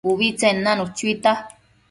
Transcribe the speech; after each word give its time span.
ubitsen 0.09 0.55
nanu 0.65 0.83
chuita 0.97 1.31